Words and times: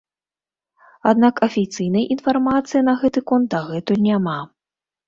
Аднак 1.11 1.35
афіцыйнай 1.49 2.09
інфармацыі 2.17 2.81
на 2.89 2.93
гэты 3.05 3.19
конт 3.35 3.47
дагэтуль 3.57 4.05
няма. 4.09 4.39